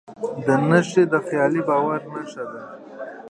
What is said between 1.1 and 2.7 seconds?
د خیالي باور نښه ده.